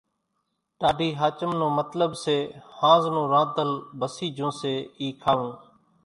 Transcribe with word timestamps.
ٽاڍي 0.79 1.09
ۿاچم 1.19 1.51
نون 1.59 1.71
مطلٻ 1.79 2.11
سي 2.23 2.37
ۿانز 2.79 3.03
نون 3.13 3.25
رانڌل 3.33 3.71
ڀسي 3.99 4.27
جھون 4.35 4.51
سي 4.59 4.73
اِي 4.99 5.07
کاوون 5.21 5.51